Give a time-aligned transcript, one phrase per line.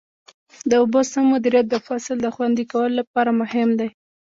[0.69, 3.89] د اوبو سم مدیریت د فصل د خوندي کولو لپاره مهم دی.